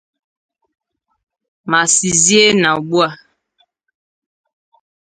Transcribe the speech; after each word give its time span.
ma 1.69 1.81
sịzie 1.93 2.45
na 2.61 2.69
ugbua 2.79 3.07